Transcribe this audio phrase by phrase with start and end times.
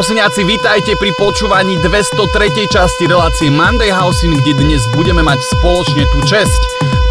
[0.00, 2.72] Hauseniaci, vítajte pri počúvaní 203.
[2.72, 6.60] časti relácie Monday Housing, kde dnes budeme mať spoločne tú česť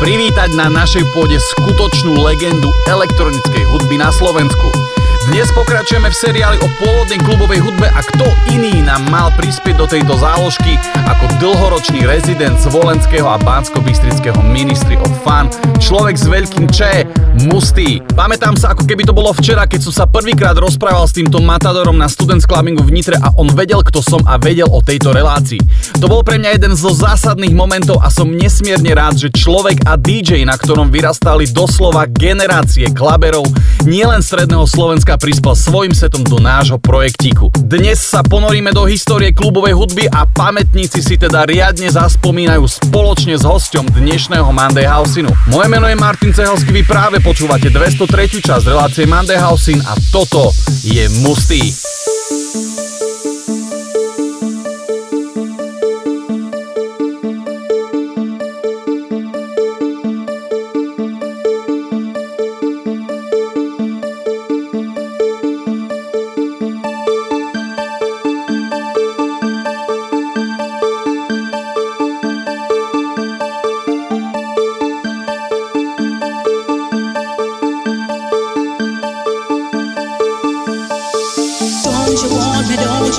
[0.01, 4.88] privítať na našej pôde skutočnú legendu elektronickej hudby na Slovensku.
[5.29, 9.85] Dnes pokračujeme v seriáli o pôvodnej klubovej hudbe a kto iný nám mal prispieť do
[9.85, 10.73] tejto záložky
[11.05, 17.05] ako dlhoročný rezident Volenského a bansko bystrického Ministry of Fun, človek s veľkým Č,
[17.45, 18.01] Musty.
[18.17, 21.93] Pamätám sa, ako keby to bolo včera, keď som sa prvýkrát rozprával s týmto matadorom
[21.93, 25.61] na Students Clubbingu v Nitre a on vedel, kto som a vedel o tejto relácii.
[26.01, 29.93] To bol pre mňa jeden zo zásadných momentov a som nesmierne rád, že človek a
[29.93, 33.45] DJ, na ktorom vyrastali doslova generácie klaberov,
[33.85, 37.51] nielen stredného Slovenska prispel svojim setom do nášho projektíku.
[37.59, 43.43] Dnes sa ponoríme do histórie klubovej hudby a pamätníci si teda riadne zaspomínajú spoločne s
[43.43, 45.29] hosťom dnešného Monday Housinu.
[45.51, 48.39] Moje meno je Martin Cehelsky, vy práve počúvate 203.
[48.39, 50.55] časť relácie Monday Housin a toto
[50.87, 51.03] je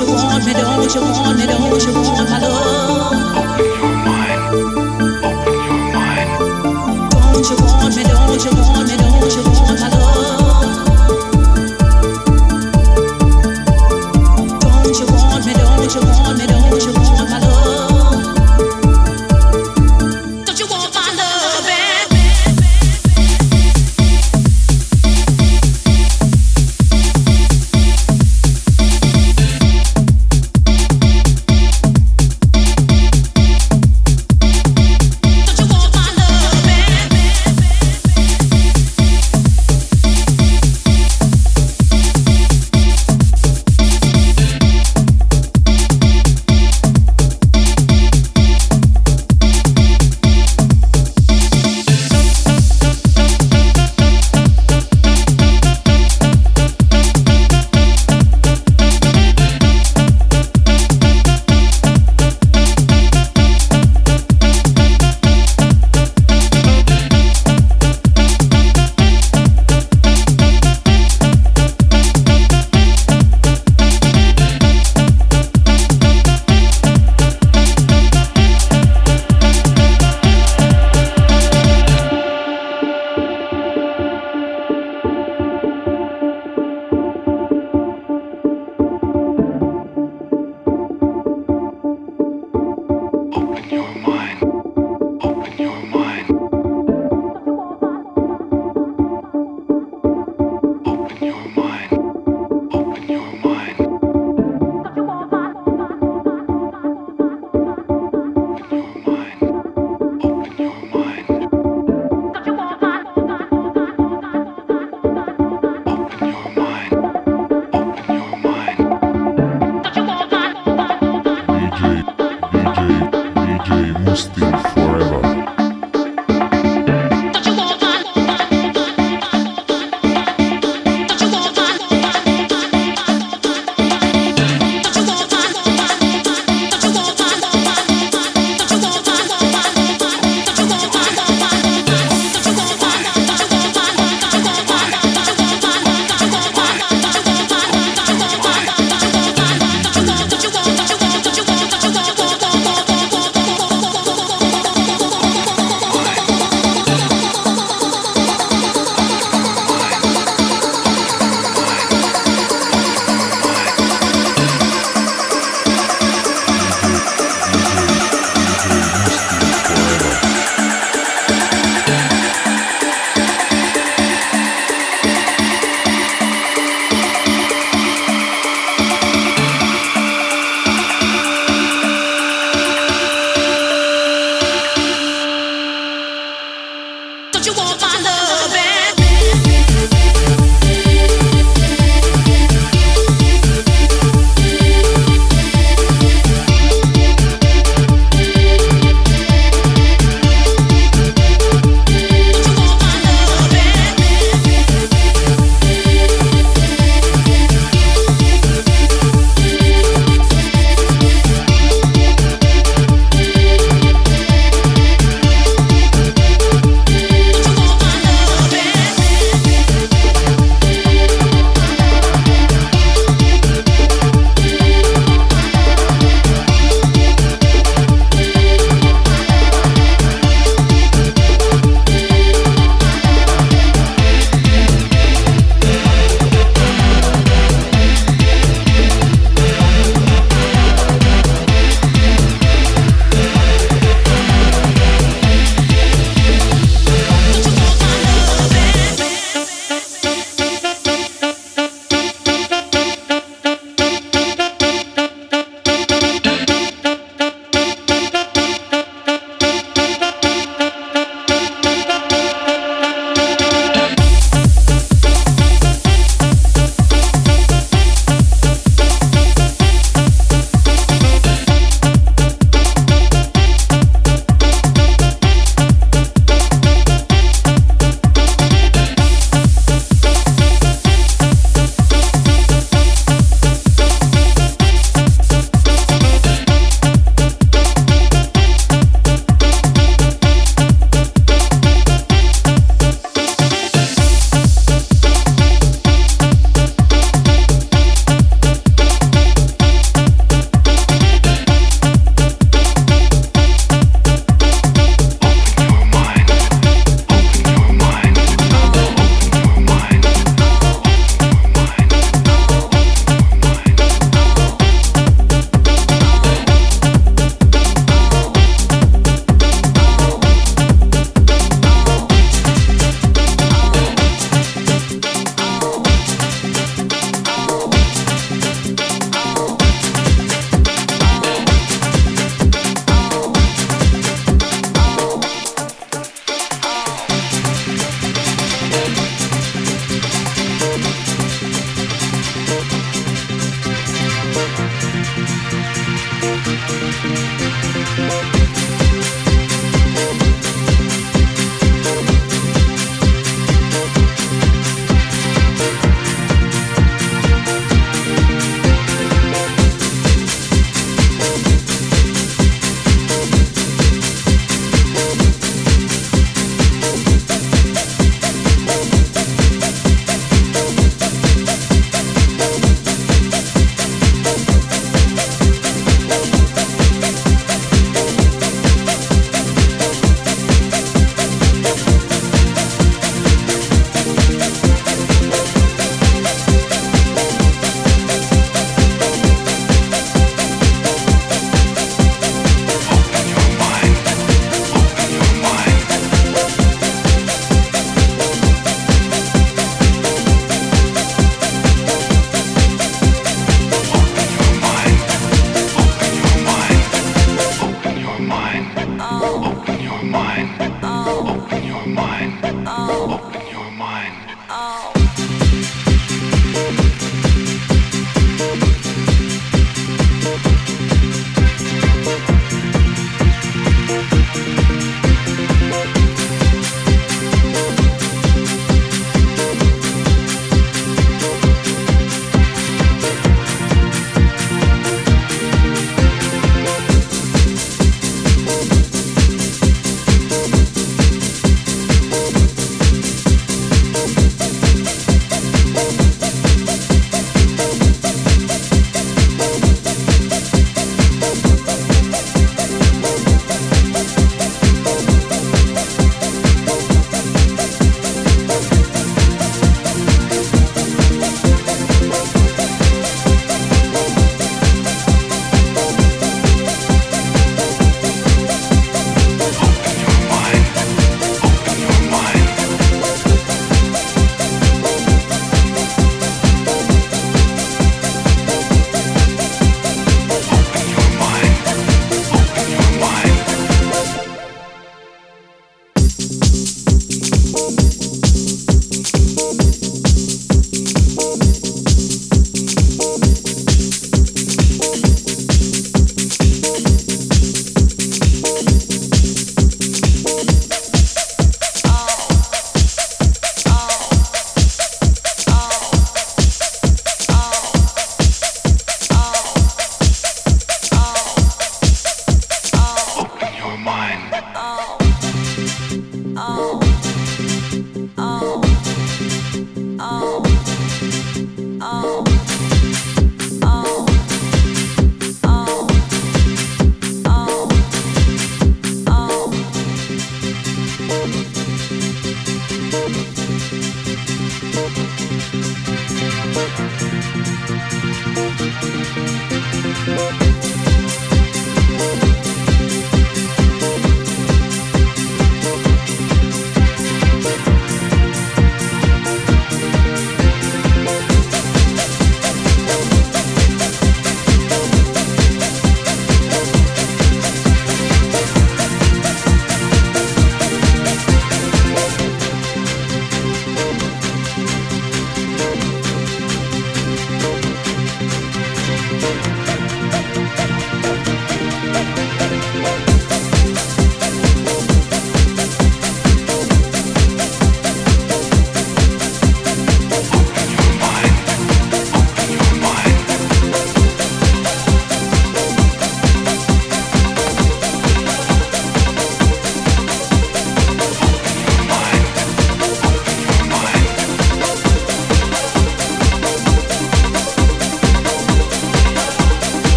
[0.00, 1.95] you want me, don't you want me, don't you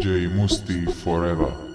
[0.08, 1.67] DJ Musti forever.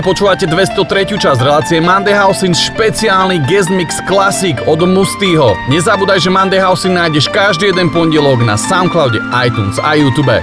[0.00, 1.20] Práve počúvate 203.
[1.20, 5.52] časť relácie Monday Housing špeciálny guest mix Classic od Mustýho.
[5.68, 10.40] Nezabúdaj, že Monday Housing nájdeš každý jeden pondelok na Soundcloude, iTunes a YouTube.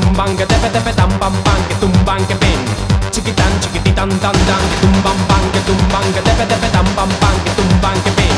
[0.00, 2.58] tumban, que tepe tepe tan pan pan, que tumban, que pin.
[3.12, 7.36] Chiquitán, chiquititán, tan tan, que tumban pan, que tumban, que tepe tepe tan pan pan,
[7.44, 8.34] que tumban, que pin.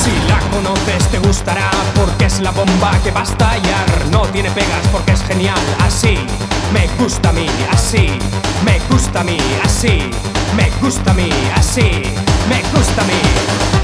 [0.00, 3.88] Si la conoces te gustará porque es la bomba que va a estallar.
[4.10, 6.18] No tiene pegas porque es genial, así
[6.74, 8.18] me gusta a mí, así
[8.66, 10.10] me gusta a mí, así
[10.54, 12.02] me gusta a mí, así
[12.50, 13.77] me gusta a mí.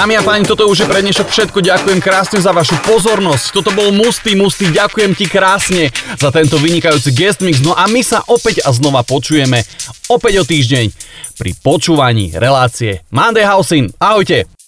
[0.00, 1.60] Dámy a páni, toto už je pre dnešok všetko.
[1.60, 3.52] Ďakujem krásne za vašu pozornosť.
[3.52, 7.60] Toto bol Musty, Musty, ďakujem ti krásne za tento vynikajúci guest mix.
[7.60, 9.60] No a my sa opäť a znova počujeme
[10.08, 10.88] opäť o týždeň
[11.36, 13.92] pri počúvaní relácie Monday Housing.
[14.00, 14.59] Ahojte!